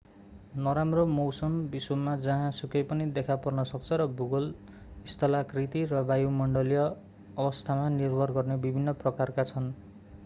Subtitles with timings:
[0.57, 4.49] नराम्रो मौसम विश्वमा जहाँ सुकै पनि देखा पर्न सक्छ र भूगोल
[5.07, 6.83] स्थलाकृति र वायुमण्डलीय
[7.37, 9.73] अवस्थामा निर्भर गर्ने विभिन्न प्रकारका छन्